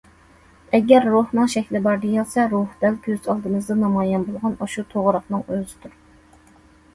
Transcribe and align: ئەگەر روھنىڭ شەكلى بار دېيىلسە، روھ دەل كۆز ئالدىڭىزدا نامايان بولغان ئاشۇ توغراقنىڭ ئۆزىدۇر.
ئەگەر 0.75 1.03
روھنىڭ 1.15 1.51
شەكلى 1.55 1.81
بار 1.87 1.99
دېيىلسە، 2.05 2.45
روھ 2.53 2.71
دەل 2.85 2.97
كۆز 3.09 3.29
ئالدىڭىزدا 3.35 3.77
نامايان 3.83 4.25
بولغان 4.31 4.57
ئاشۇ 4.67 4.87
توغراقنىڭ 4.95 5.45
ئۆزىدۇر. 5.53 5.95